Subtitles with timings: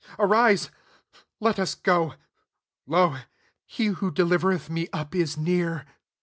[0.15, 0.69] 46 Arise,
[1.39, 2.15] let us go:
[2.87, 3.17] lo!
[3.67, 5.85] he who delivereth me up is near."